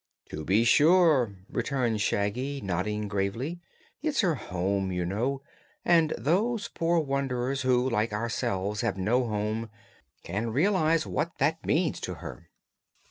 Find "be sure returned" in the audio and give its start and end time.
0.43-2.01